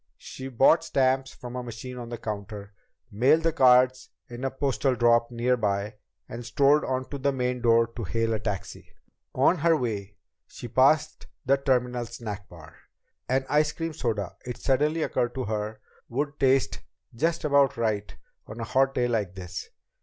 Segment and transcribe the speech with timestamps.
[0.17, 2.73] She bought stamps from a machine on the counter,
[3.11, 7.85] mailed the cards in a postal drop nearby, and strolled on to the main door
[7.85, 8.89] to hail a taxi.
[9.35, 10.15] On her way,
[10.47, 12.77] she passed the terminal snack bar.
[13.29, 15.79] An ice cream soda, it suddenly occurred to her,
[16.09, 16.79] would taste
[17.13, 18.15] just about right
[18.47, 19.69] on a hot day like this.